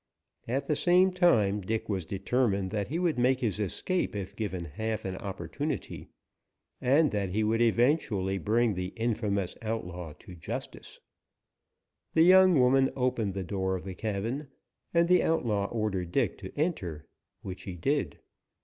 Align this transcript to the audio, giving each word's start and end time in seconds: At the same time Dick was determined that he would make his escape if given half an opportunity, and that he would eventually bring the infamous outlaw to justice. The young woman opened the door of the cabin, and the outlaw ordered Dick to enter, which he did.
At 0.47 0.65
the 0.67 0.75
same 0.75 1.11
time 1.11 1.61
Dick 1.61 1.87
was 1.87 2.07
determined 2.07 2.71
that 2.71 2.87
he 2.87 2.97
would 2.97 3.19
make 3.19 3.39
his 3.39 3.59
escape 3.59 4.15
if 4.15 4.35
given 4.35 4.65
half 4.65 5.05
an 5.05 5.15
opportunity, 5.17 6.07
and 6.81 7.11
that 7.11 7.29
he 7.29 7.43
would 7.43 7.61
eventually 7.61 8.39
bring 8.39 8.73
the 8.73 8.93
infamous 8.95 9.55
outlaw 9.61 10.13
to 10.13 10.33
justice. 10.33 10.99
The 12.15 12.23
young 12.23 12.59
woman 12.59 12.89
opened 12.95 13.35
the 13.35 13.43
door 13.43 13.75
of 13.75 13.83
the 13.83 13.93
cabin, 13.93 14.47
and 14.91 15.07
the 15.07 15.21
outlaw 15.21 15.65
ordered 15.65 16.11
Dick 16.11 16.35
to 16.39 16.51
enter, 16.57 17.05
which 17.43 17.65
he 17.65 17.75
did. 17.75 18.17